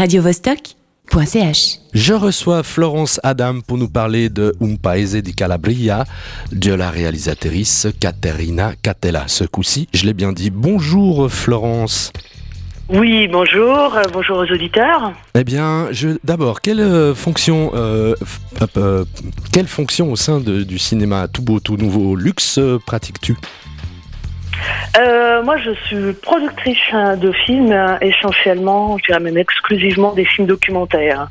radiovostok.ch. 0.00 1.78
Je 1.92 2.14
reçois 2.14 2.62
Florence 2.62 3.20
Adam 3.22 3.60
pour 3.60 3.76
nous 3.76 3.88
parler 3.88 4.30
de 4.30 4.54
Un 4.62 4.76
Paese 4.76 5.16
di 5.16 5.34
Calabria 5.34 6.06
de 6.52 6.72
la 6.72 6.88
réalisatrice 6.90 7.86
Caterina 8.00 8.72
Catella. 8.80 9.24
Ce 9.26 9.44
coup-ci, 9.44 9.88
je 9.92 10.06
l'ai 10.06 10.14
bien 10.14 10.32
dit. 10.32 10.48
Bonjour 10.50 11.30
Florence. 11.30 12.12
Oui, 12.88 13.28
bonjour, 13.28 13.94
euh, 13.94 14.02
bonjour 14.12 14.38
aux 14.38 14.50
auditeurs. 14.50 15.12
Eh 15.34 15.44
bien, 15.44 15.88
je, 15.92 16.08
d'abord, 16.24 16.62
quelle 16.62 16.80
euh, 16.80 17.14
fonction, 17.14 17.70
euh, 17.74 18.14
euh, 18.78 19.04
quelle 19.52 19.68
fonction 19.68 20.10
au 20.10 20.16
sein 20.16 20.40
de- 20.40 20.62
du 20.62 20.78
cinéma 20.78 21.28
tout 21.28 21.42
beau, 21.42 21.60
tout 21.60 21.76
nouveau 21.76 22.16
luxe 22.16 22.56
euh, 22.58 22.78
pratiques-tu? 22.84 23.36
Euh, 24.98 25.42
moi, 25.42 25.56
je 25.58 25.70
suis 25.86 26.12
productrice 26.14 26.78
hein, 26.92 27.16
de 27.16 27.32
films, 27.32 27.72
euh, 27.72 27.96
essentiellement, 28.00 28.98
je 28.98 29.04
dirais 29.06 29.20
même 29.20 29.38
exclusivement 29.38 30.12
des 30.12 30.24
films 30.24 30.46
documentaires. 30.46 31.28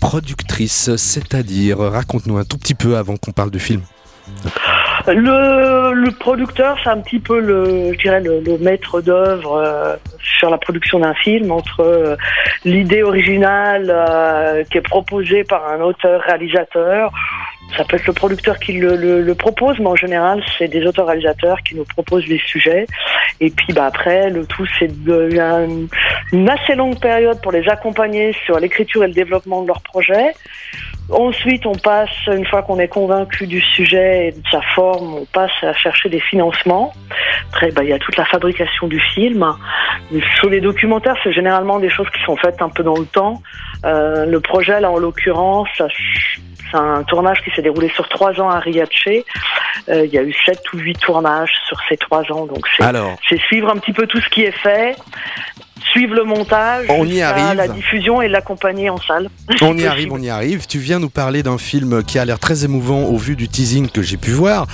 Productrice, 0.00 0.94
c'est-à-dire, 0.96 1.78
raconte-nous 1.78 2.38
un 2.38 2.44
tout 2.44 2.58
petit 2.58 2.74
peu 2.74 2.96
avant 2.96 3.16
qu'on 3.16 3.32
parle 3.32 3.50
du 3.50 3.58
film. 3.58 3.82
Le, 5.06 5.92
le 5.94 6.10
producteur, 6.10 6.76
c'est 6.82 6.90
un 6.90 6.98
petit 7.00 7.18
peu 7.18 7.40
le, 7.40 7.92
je 7.94 7.98
dirais, 7.98 8.20
le, 8.20 8.40
le 8.40 8.58
maître 8.58 9.00
d'œuvre 9.00 9.56
euh, 9.56 9.96
sur 10.20 10.50
la 10.50 10.58
production 10.58 10.98
d'un 10.98 11.14
film 11.14 11.50
entre 11.50 11.80
euh, 11.80 12.16
l'idée 12.64 13.02
originale 13.02 13.86
euh, 13.88 14.64
qui 14.64 14.78
est 14.78 14.82
proposée 14.82 15.44
par 15.44 15.66
un 15.70 15.80
auteur-réalisateur. 15.80 17.10
Ça 17.76 17.84
peut 17.84 17.96
être 17.96 18.06
le 18.06 18.12
producteur 18.12 18.58
qui 18.58 18.72
le, 18.72 18.96
le- 18.96 19.22
le 19.22 19.34
propose, 19.34 19.78
mais 19.78 19.86
en 19.86 19.94
général, 19.96 20.42
c'est 20.56 20.68
des 20.68 20.84
auteurs-réalisateurs 20.86 21.58
qui 21.62 21.76
nous 21.76 21.84
proposent 21.84 22.26
des 22.26 22.40
sujets. 22.46 22.86
Et 23.40 23.50
puis, 23.50 23.72
bah, 23.72 23.86
après, 23.86 24.30
le 24.30 24.46
tout, 24.46 24.66
c'est 24.78 24.90
une, 25.06 25.88
une 26.32 26.48
assez 26.50 26.74
longue 26.74 26.98
période 26.98 27.40
pour 27.42 27.52
les 27.52 27.68
accompagner 27.68 28.34
sur 28.46 28.58
l'écriture 28.58 29.04
et 29.04 29.06
le 29.06 29.12
développement 29.12 29.62
de 29.62 29.68
leur 29.68 29.80
projet. 29.82 30.32
Ensuite, 31.10 31.64
on 31.66 31.74
passe, 31.74 32.10
une 32.26 32.44
fois 32.46 32.62
qu'on 32.62 32.78
est 32.78 32.88
convaincu 32.88 33.46
du 33.46 33.60
sujet 33.60 34.28
et 34.28 34.32
de 34.32 34.42
sa 34.50 34.60
forme, 34.74 35.14
on 35.14 35.24
passe 35.26 35.52
à 35.62 35.72
chercher 35.74 36.08
des 36.08 36.20
financements. 36.20 36.92
Après, 37.50 37.70
bah, 37.70 37.82
il 37.84 37.90
y 37.90 37.92
a 37.94 37.98
toute 37.98 38.16
la 38.16 38.24
fabrication 38.24 38.88
du 38.88 39.00
film. 39.14 39.46
Sur 40.38 40.50
les 40.50 40.60
documentaires, 40.60 41.16
c'est 41.22 41.32
généralement 41.32 41.78
des 41.78 41.90
choses 41.90 42.08
qui 42.10 42.22
sont 42.24 42.36
faites 42.36 42.60
un 42.60 42.68
peu 42.70 42.82
dans 42.82 42.96
le 42.98 43.06
temps. 43.06 43.42
Euh, 43.84 44.26
le 44.26 44.40
projet, 44.40 44.80
là, 44.80 44.90
en 44.90 44.98
l'occurrence, 44.98 45.68
c'est 46.70 46.78
un 46.78 47.02
tournage 47.04 47.42
qui 47.42 47.50
s'est 47.50 47.62
déroulé 47.62 47.88
sur 47.94 48.08
trois 48.08 48.38
ans 48.40 48.50
à 48.50 48.58
Riace. 48.58 48.88
Euh, 49.88 50.04
il 50.04 50.12
y 50.12 50.18
a 50.18 50.22
eu 50.22 50.34
sept 50.44 50.60
ou 50.72 50.78
huit 50.78 50.98
tournages 51.00 51.52
sur 51.66 51.78
ces 51.88 51.96
trois 51.96 52.22
ans. 52.32 52.46
Donc, 52.46 52.66
c'est 53.28 53.40
suivre 53.40 53.70
un 53.70 53.76
petit 53.78 53.92
peu 53.92 54.06
tout 54.06 54.20
ce 54.20 54.28
qui 54.28 54.42
est 54.42 54.52
fait, 54.52 54.96
suivre 55.92 56.14
le 56.14 56.24
montage, 56.24 56.86
On 56.90 57.04
y 57.04 57.10
jusqu'à 57.12 57.30
arrive. 57.30 57.56
la 57.56 57.68
diffusion 57.68 58.20
et 58.20 58.28
l'accompagner 58.28 58.90
en 58.90 58.98
salle. 58.98 59.30
on 59.62 59.76
y 59.78 59.86
arrive, 59.86 60.12
on 60.12 60.20
y 60.20 60.28
arrive. 60.28 60.66
Tu 60.66 60.78
viens 60.78 60.98
nous 60.98 61.08
parler 61.08 61.42
d'un 61.42 61.58
film 61.58 62.02
qui 62.02 62.18
a 62.18 62.24
l'air 62.24 62.38
très 62.38 62.64
émouvant 62.64 63.04
au 63.04 63.16
vu 63.16 63.36
du 63.36 63.48
teasing 63.48 63.88
que 63.88 64.02
j'ai 64.02 64.16
pu 64.16 64.30
voir 64.32 64.66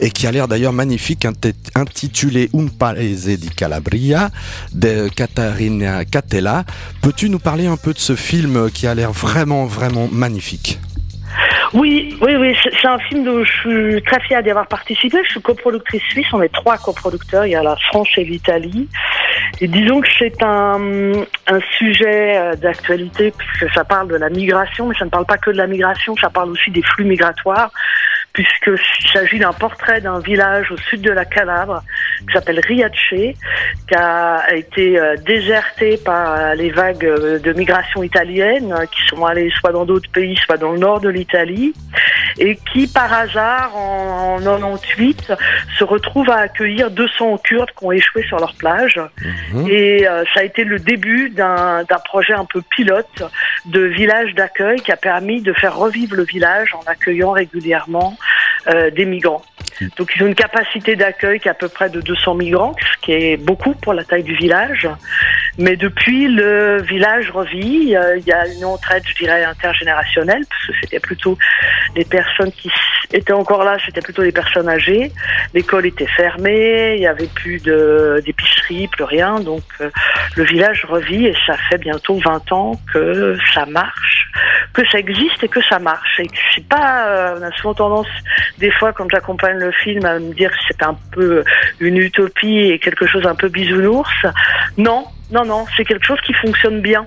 et 0.00 0.10
qui 0.10 0.26
a 0.26 0.32
l'air 0.32 0.48
d'ailleurs 0.48 0.72
magnifique, 0.72 1.26
intitulé 1.74 2.50
Un 2.54 2.66
Paese 2.66 3.38
di 3.38 3.50
Calabria 3.50 4.30
de 4.72 5.08
Caterina 5.08 6.04
Catella. 6.04 6.64
Peux-tu 7.02 7.28
nous 7.30 7.38
parler 7.38 7.66
un 7.66 7.76
peu 7.76 7.92
de 7.92 7.98
ce 7.98 8.16
film 8.16 8.70
qui 8.70 8.86
a 8.86 8.94
l'air 8.94 9.12
vraiment, 9.12 9.66
vraiment 9.66 10.08
magnifique? 10.10 10.80
Oui, 11.74 12.16
oui, 12.20 12.36
oui, 12.36 12.56
c'est 12.62 12.86
un 12.86 12.98
film 12.98 13.24
dont 13.24 13.44
je 13.44 13.50
suis 13.50 14.02
très 14.02 14.20
fière 14.20 14.42
d'y 14.42 14.50
avoir 14.50 14.66
participé. 14.66 15.18
Je 15.24 15.30
suis 15.30 15.42
coproductrice 15.42 16.02
suisse, 16.02 16.26
on 16.32 16.42
est 16.42 16.52
trois 16.52 16.78
coproducteurs, 16.78 17.46
il 17.46 17.52
y 17.52 17.56
a 17.56 17.62
la 17.62 17.76
France 17.76 18.08
et 18.16 18.24
l'Italie. 18.24 18.88
Et 19.60 19.68
disons 19.68 20.00
que 20.00 20.08
c'est 20.18 20.42
un, 20.42 21.12
un 21.46 21.60
sujet 21.76 22.36
euh, 22.36 22.56
d'actualité 22.56 23.32
puisque 23.36 23.72
ça 23.72 23.84
parle 23.84 24.08
de 24.08 24.16
la 24.16 24.28
migration, 24.28 24.86
mais 24.86 24.94
ça 24.98 25.04
ne 25.04 25.10
parle 25.10 25.26
pas 25.26 25.38
que 25.38 25.50
de 25.50 25.56
la 25.56 25.66
migration, 25.66 26.14
ça 26.16 26.30
parle 26.30 26.50
aussi 26.50 26.70
des 26.70 26.82
flux 26.82 27.04
migratoires 27.04 27.70
puisqu'il 28.36 29.08
s'agit 29.10 29.38
d'un 29.38 29.54
portrait 29.54 30.02
d'un 30.02 30.20
village 30.20 30.70
au 30.70 30.76
sud 30.76 31.00
de 31.00 31.10
la 31.10 31.24
Calabre 31.24 31.82
qui 32.26 32.34
s'appelle 32.34 32.60
Riace, 32.60 33.34
qui 33.88 33.94
a 33.94 34.54
été 34.54 34.98
euh, 34.98 35.16
déserté 35.16 35.96
par 35.96 36.32
euh, 36.32 36.54
les 36.54 36.70
vagues 36.70 37.04
euh, 37.04 37.38
de 37.38 37.52
migration 37.52 38.02
italienne 38.02 38.74
qui 38.90 39.06
sont 39.08 39.24
allées 39.24 39.50
soit 39.60 39.72
dans 39.72 39.84
d'autres 39.84 40.10
pays, 40.10 40.36
soit 40.36 40.56
dans 40.56 40.72
le 40.72 40.78
nord 40.78 41.00
de 41.00 41.08
l'Italie, 41.08 41.72
et 42.38 42.58
qui 42.72 42.86
par 42.86 43.12
hasard 43.12 43.76
en, 43.76 44.38
en 44.44 44.76
98 44.76 45.32
se 45.78 45.84
retrouve 45.84 46.28
à 46.30 46.36
accueillir 46.36 46.90
200 46.90 47.38
Kurdes 47.38 47.70
qui 47.78 47.84
ont 47.84 47.92
échoué 47.92 48.22
sur 48.24 48.38
leur 48.38 48.54
plage. 48.54 49.00
Mhm. 49.52 49.66
Et 49.68 50.06
euh, 50.06 50.24
ça 50.34 50.40
a 50.40 50.42
été 50.42 50.64
le 50.64 50.78
début 50.78 51.30
d'un 51.30 51.84
d'un 51.84 51.98
projet 51.98 52.32
un 52.32 52.44
peu 52.44 52.62
pilote 52.62 53.22
de 53.66 53.80
village 53.80 54.34
d'accueil 54.34 54.80
qui 54.80 54.92
a 54.92 54.96
permis 54.96 55.42
de 55.42 55.52
faire 55.52 55.76
revivre 55.76 56.16
le 56.16 56.24
village 56.24 56.74
en 56.74 56.82
accueillant 56.86 57.32
régulièrement 57.32 58.16
euh, 58.68 58.90
des 58.90 59.04
migrants. 59.04 59.42
Donc 59.96 60.12
ils 60.16 60.22
ont 60.22 60.26
une 60.26 60.34
capacité 60.34 60.96
d'accueil 60.96 61.40
qui 61.40 61.48
est 61.48 61.50
à 61.50 61.54
peu 61.54 61.68
près 61.68 61.90
de 61.90 62.00
200 62.00 62.34
migrants, 62.34 62.74
ce 62.80 63.04
qui 63.04 63.12
est 63.12 63.36
beaucoup 63.36 63.74
pour 63.74 63.94
la 63.94 64.04
taille 64.04 64.22
du 64.22 64.34
village. 64.34 64.88
Mais 65.58 65.76
depuis, 65.76 66.28
le 66.28 66.82
village 66.82 67.30
revit. 67.30 67.96
Euh, 67.96 68.18
Il 68.18 68.26
y 68.26 68.32
a 68.32 68.46
une 68.46 68.64
entraide, 68.64 69.02
je 69.06 69.14
dirais, 69.14 69.44
intergénérationnelle, 69.44 70.44
parce 70.48 70.66
que 70.66 70.72
c'était 70.82 71.00
plutôt 71.00 71.38
les 71.94 72.04
personnes 72.04 72.52
qui 72.52 72.70
étaient 73.12 73.32
encore 73.32 73.64
là, 73.64 73.76
c'était 73.84 74.00
plutôt 74.00 74.22
les 74.22 74.32
personnes 74.32 74.68
âgées. 74.68 75.12
L'école 75.54 75.86
était 75.86 76.06
fermée, 76.06 76.94
il 76.96 77.02
y 77.02 77.06
avait 77.06 77.28
plus 77.28 77.62
d'épicerie, 78.24 78.88
plus 78.88 79.04
rien. 79.04 79.40
Donc 79.40 79.62
euh, 79.80 79.90
le 80.36 80.44
village 80.44 80.84
revit 80.84 81.26
et 81.26 81.36
ça 81.46 81.56
fait 81.70 81.78
bientôt 81.78 82.18
20 82.18 82.52
ans 82.52 82.72
que 82.92 83.36
ça 83.54 83.66
marche, 83.66 84.25
que 84.76 84.86
ça 84.90 84.98
existe 84.98 85.42
et 85.42 85.48
que 85.48 85.62
ça 85.62 85.78
marche. 85.78 86.20
Et 86.20 86.28
c'est 86.54 86.68
pas, 86.68 87.08
euh, 87.08 87.38
on 87.38 87.42
a 87.42 87.50
souvent 87.52 87.74
tendance, 87.74 88.08
des 88.58 88.70
fois, 88.70 88.92
quand 88.92 89.06
j'accompagne 89.10 89.56
le 89.56 89.72
film, 89.72 90.04
à 90.04 90.18
me 90.18 90.34
dire 90.34 90.50
que 90.50 90.56
c'est 90.68 90.82
un 90.82 90.96
peu 91.12 91.42
une 91.80 91.96
utopie 91.96 92.58
et 92.58 92.78
quelque 92.78 93.06
chose 93.06 93.26
un 93.26 93.34
peu 93.34 93.48
bisounours. 93.48 94.26
Non, 94.76 95.06
non, 95.30 95.46
non, 95.46 95.64
c'est 95.76 95.84
quelque 95.86 96.04
chose 96.04 96.20
qui 96.26 96.34
fonctionne 96.34 96.82
bien. 96.82 97.06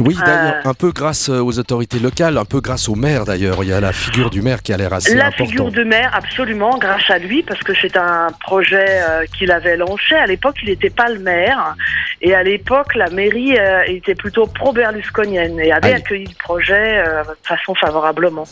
Oui, 0.00 0.16
d'ailleurs, 0.24 0.54
Euh. 0.64 0.68
un 0.70 0.74
peu 0.74 0.90
grâce 0.92 1.28
euh, 1.28 1.40
aux 1.40 1.58
autorités 1.58 1.98
locales, 1.98 2.38
un 2.38 2.44
peu 2.44 2.60
grâce 2.60 2.88
au 2.88 2.94
maire 2.94 3.24
d'ailleurs. 3.24 3.62
Il 3.62 3.68
y 3.70 3.72
a 3.72 3.80
la 3.80 3.92
figure 3.92 4.30
du 4.30 4.42
maire 4.42 4.62
qui 4.62 4.72
a 4.72 4.76
l'air 4.76 4.92
assez 4.92 5.14
La 5.14 5.26
important. 5.26 5.44
figure 5.46 5.70
de 5.70 5.84
maire, 5.84 6.10
absolument, 6.14 6.78
grâce 6.78 7.08
à 7.10 7.18
lui, 7.18 7.42
parce 7.42 7.60
que 7.60 7.72
c'est 7.80 7.96
un 7.96 8.28
projet 8.40 8.86
euh, 8.88 9.24
qu'il 9.36 9.50
avait 9.52 9.76
lancé. 9.76 10.14
À 10.14 10.26
l'époque, 10.26 10.56
il 10.62 10.68
n'était 10.70 10.90
pas 10.90 11.08
le 11.08 11.18
maire. 11.18 11.74
Et 12.20 12.34
à 12.34 12.42
l'époque, 12.42 12.94
la 12.94 13.10
mairie 13.10 13.56
euh, 13.58 13.82
était 13.86 14.14
plutôt 14.14 14.46
pro-berlusconienne 14.46 15.58
et 15.60 15.72
avait 15.72 15.88
Aïe. 15.88 15.94
accueilli 15.94 16.26
le 16.26 16.34
projet 16.38 17.02
euh, 17.06 17.22
de 17.24 17.46
façon 17.46 17.74
favorablement. 17.74 18.44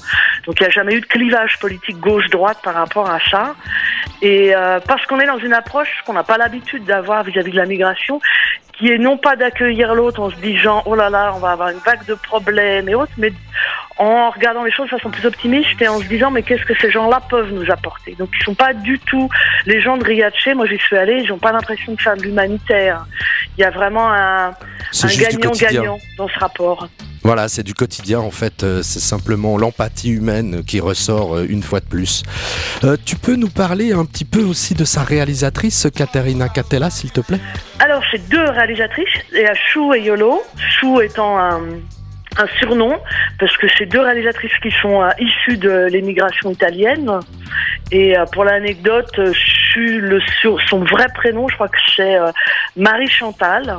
Donc 0.47 0.59
il 0.61 0.62
n'y 0.65 0.69
a 0.69 0.71
jamais 0.71 0.95
eu 0.95 1.00
de 1.00 1.06
clivage 1.06 1.59
politique 1.61 1.99
gauche-droite 2.00 2.59
par 2.62 2.75
rapport 2.75 3.09
à 3.11 3.19
ça. 3.31 3.55
Et 4.23 4.53
parce 4.87 5.05
qu'on 5.06 5.19
est 5.21 5.27
dans 5.27 5.39
une 5.39 5.55
approche 5.55 5.89
qu'on 6.05 6.12
n'a 6.12 6.25
pas 6.25 6.37
l'habitude 6.37 6.84
d'avoir 6.84 7.25
vis-à-vis 7.25 7.53
de 7.53 7.56
la 7.56 7.65
migration, 7.65 8.21
qui 8.81 8.89
est 8.89 8.99
non 8.99 9.19
pas 9.19 9.37
d'accueillir 9.37 9.95
l'autre 9.95 10.21
en 10.21 10.31
se 10.31 10.37
disant 10.37 10.83
oh 10.87 10.95
là 10.95 11.11
là, 11.11 11.33
on 11.37 11.39
va 11.39 11.53
avoir 11.53 11.69
une 11.69 11.79
vague 11.85 12.05
de 12.07 12.15
problèmes 12.15 12.89
et 12.89 12.95
autres, 12.95 13.13
mais 13.19 13.31
en 13.99 14.31
regardant 14.31 14.65
les 14.65 14.73
choses 14.73 14.87
de 14.87 14.97
façon 14.97 15.11
plus 15.11 15.27
optimiste 15.27 15.81
et 15.83 15.87
en 15.87 16.01
se 16.01 16.07
disant 16.07 16.31
mais 16.31 16.43
qu'est-ce 16.43 16.65
que 16.65 16.73
ces 16.81 16.91
gens-là 16.91 17.21
peuvent 17.29 17.53
nous 17.53 17.71
apporter? 17.71 18.17
Donc 18.19 18.31
ils 18.41 18.43
sont 18.43 18.55
pas 18.55 18.73
du 18.73 18.99
tout 19.01 19.29
les 19.67 19.83
gens 19.83 19.99
de 19.99 20.05
Riace, 20.05 20.33
moi 20.55 20.67
j'y 20.67 20.79
suis 20.79 20.97
allée, 20.97 21.21
ils 21.23 21.29
n'ont 21.29 21.39
pas 21.39 21.53
l'impression 21.53 21.93
de 21.93 22.01
faire 22.01 22.17
de 22.17 22.23
l'humanitaire. 22.23 23.05
Il 23.59 23.61
y 23.61 23.65
a 23.65 23.71
vraiment 23.71 24.11
un, 24.11 24.53
gagnant-gagnant 25.19 25.99
dans 26.17 26.29
ce 26.29 26.39
rapport. 26.39 26.89
Voilà, 27.22 27.48
c'est 27.48 27.62
du 27.62 27.75
quotidien 27.75 28.20
en 28.20 28.31
fait. 28.31 28.62
euh, 28.62 28.81
C'est 28.82 29.00
simplement 29.00 29.58
l'empathie 29.58 30.10
humaine 30.10 30.62
qui 30.64 30.81
ressort 30.81 31.36
euh, 31.36 31.47
une 31.48 31.62
fois 31.62 31.81
de 31.81 31.84
plus. 31.84 32.22
Euh, 32.82 32.97
tu 33.04 33.16
peux 33.16 33.36
nous 33.36 33.50
parler 33.50 33.92
un 33.92 34.06
petit 34.06 34.25
peu 34.25 34.41
aussi 34.41 34.75
de 34.75 34.84
sa 34.84 35.03
réalisatrice, 35.03 35.86
Caterina 35.94 36.48
Catella, 36.48 36.88
s'il 36.88 37.12
te 37.12 37.20
plaît? 37.20 37.41
Alors, 37.78 38.03
c'est 38.10 38.26
deux 38.28 38.48
réalisatrices, 38.50 39.08
y 39.32 39.44
a 39.44 39.54
Chou 39.54 39.92
et 39.92 40.00
Yolo. 40.00 40.42
Chou 40.81 41.00
étant 41.03 41.38
un, 41.38 41.60
surnom, 42.58 42.99
parce 43.38 43.55
que 43.58 43.66
c'est 43.76 43.87
deux 43.87 44.00
réalisatrices 44.00 44.56
qui 44.62 44.70
sont 44.81 45.02
issues 45.19 45.58
de 45.58 45.88
l'émigration 45.90 46.50
italienne. 46.50 47.11
Et 47.93 48.14
pour 48.32 48.44
l'anecdote, 48.44 49.20
son 50.70 50.84
vrai 50.84 51.06
prénom, 51.14 51.49
je 51.49 51.55
crois 51.56 51.69
que 51.69 51.78
c'est 51.96 52.16
Marie 52.76 53.08
Chantal. 53.08 53.76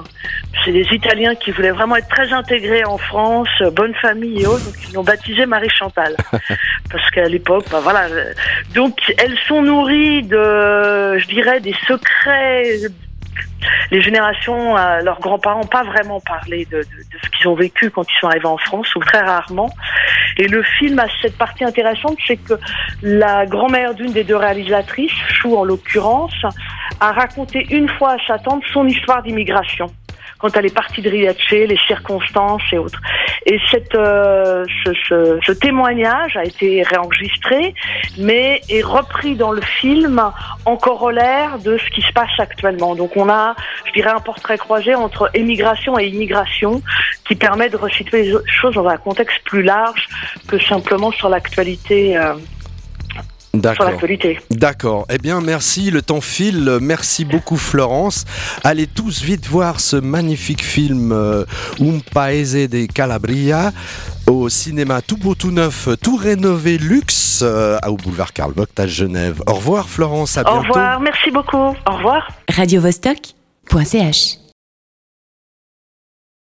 C'est 0.65 0.71
des 0.73 0.85
Italiens 0.91 1.33
qui 1.35 1.51
voulaient 1.51 1.71
vraiment 1.71 1.95
être 1.95 2.09
très 2.09 2.31
intégrés 2.33 2.83
en 2.85 2.97
France, 2.97 3.47
bonne 3.73 3.95
famille 3.95 4.41
et 4.41 4.45
autres, 4.45 4.65
donc 4.65 4.75
ils 4.87 4.93
l'ont 4.93 5.03
baptisée 5.03 5.45
Marie 5.45 5.69
Chantal. 5.69 6.15
parce 6.91 7.09
qu'à 7.11 7.27
l'époque, 7.27 7.65
bah 7.71 7.79
voilà. 7.81 8.03
euh, 8.05 8.33
Donc 8.75 8.99
elles 9.17 9.37
sont 9.47 9.61
nourries 9.63 10.23
de, 10.23 11.17
je 11.17 11.27
dirais, 11.27 11.59
des 11.61 11.75
secrets 11.87 12.65
les 13.91 14.01
générations, 14.01 14.75
euh, 14.77 15.01
leurs 15.01 15.19
grands-parents, 15.19 15.65
pas 15.65 15.83
vraiment 15.83 16.19
parlé 16.21 16.65
de, 16.65 16.77
de- 16.77 16.81
de 16.81 17.17
ce 17.23 17.29
qu'ils 17.29 17.47
ont 17.47 17.53
vécu 17.55 17.89
quand 17.91 18.03
ils 18.11 18.19
sont 18.19 18.27
arrivés 18.27 18.47
en 18.47 18.57
France, 18.57 18.93
ou 18.95 18.99
très 18.99 19.19
rarement. 19.19 19.69
Et 20.37 20.47
le 20.47 20.63
film 20.63 20.97
a 20.99 21.05
cette 21.21 21.37
partie 21.37 21.63
intéressante, 21.63 22.17
c'est 22.25 22.37
que 22.37 22.53
la 23.03 23.45
grand-mère 23.45 23.93
d'une 23.93 24.11
des 24.13 24.23
deux 24.23 24.35
réalisatrices, 24.35 25.11
Chou 25.29 25.55
en 25.55 25.63
l'occurrence, 25.63 26.33
a 26.99 27.11
raconté 27.11 27.67
une 27.69 27.87
fois 27.89 28.13
à 28.13 28.17
sa 28.27 28.39
tante 28.39 28.63
son 28.73 28.87
histoire 28.87 29.21
d'immigration 29.23 29.85
quant 30.41 30.49
à 30.49 30.61
les 30.61 30.69
parties 30.69 31.01
de 31.01 31.09
Riace, 31.09 31.35
les 31.51 31.77
circonstances 31.87 32.63
et 32.71 32.77
autres. 32.77 32.99
Et 33.45 33.59
cette, 33.69 33.95
euh, 33.95 34.65
ce, 34.83 34.93
ce, 35.07 35.39
ce, 35.45 35.51
témoignage 35.51 36.35
a 36.35 36.43
été 36.43 36.83
réenregistré, 36.83 37.73
mais 38.17 38.61
est 38.69 38.81
repris 38.81 39.35
dans 39.35 39.51
le 39.51 39.61
film 39.61 40.21
en 40.65 40.77
corollaire 40.77 41.59
de 41.59 41.77
ce 41.77 41.89
qui 41.91 42.01
se 42.01 42.11
passe 42.13 42.39
actuellement. 42.39 42.95
Donc 42.95 43.15
on 43.15 43.29
a, 43.29 43.55
je 43.85 43.93
dirais, 43.93 44.11
un 44.11 44.19
portrait 44.19 44.57
croisé 44.57 44.95
entre 44.95 45.29
émigration 45.33 45.97
et 45.97 46.07
immigration 46.07 46.81
qui 47.27 47.35
permet 47.35 47.69
de 47.69 47.77
resituer 47.77 48.23
les 48.23 48.33
choses 48.45 48.75
dans 48.75 48.87
un 48.87 48.97
contexte 48.97 49.43
plus 49.43 49.63
large 49.63 50.07
que 50.47 50.59
simplement 50.59 51.11
sur 51.11 51.29
l'actualité. 51.29 52.17
Euh, 52.17 52.33
D'accord. 53.53 53.91
D'accord. 54.49 55.05
Eh 55.09 55.17
bien, 55.17 55.41
merci. 55.41 55.91
Le 55.91 56.01
temps 56.01 56.21
file. 56.21 56.77
Merci 56.81 57.25
beaucoup, 57.25 57.57
Florence. 57.57 58.25
Allez 58.63 58.87
tous 58.87 59.21
vite 59.21 59.45
voir 59.47 59.79
ce 59.79 59.97
magnifique 59.97 60.63
film 60.63 61.11
euh, 61.11 61.43
Un 61.79 61.99
Paese 62.13 62.69
de 62.69 62.85
Calabria 62.85 63.71
au 64.27 64.47
cinéma 64.49 65.01
tout 65.01 65.17
beau, 65.17 65.35
tout 65.35 65.51
neuf, 65.51 65.89
tout 66.01 66.15
rénové 66.15 66.77
luxe 66.77 67.41
euh, 67.43 67.77
au 67.87 67.97
boulevard 67.97 68.31
Karl 68.31 68.53
Vogt 68.55 68.67
à 68.77 68.87
Genève. 68.87 69.41
Au 69.47 69.53
revoir, 69.53 69.89
Florence. 69.89 70.37
À 70.37 70.43
bientôt. 70.43 70.57
Au 70.57 70.61
revoir. 70.61 70.99
Merci 71.01 71.31
beaucoup. 71.31 71.57
Au 71.57 71.95
revoir. 71.97 72.29
Radio 72.49 72.81
-Vostok 72.81 73.33